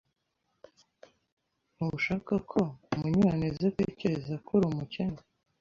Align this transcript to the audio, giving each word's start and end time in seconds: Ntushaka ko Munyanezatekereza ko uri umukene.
Ntushaka 1.75 2.33
ko 2.51 2.59
Munyanezatekereza 2.99 4.33
ko 4.45 4.49
uri 4.57 4.65
umukene. 4.71 5.19